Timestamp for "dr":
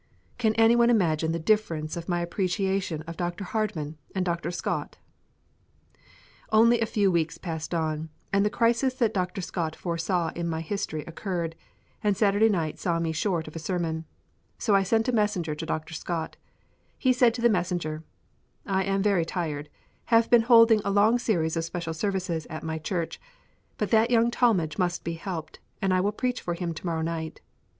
3.17-3.43, 4.25-4.49, 9.13-9.41, 15.67-15.93